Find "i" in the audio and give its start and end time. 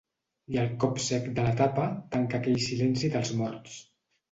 0.53-0.55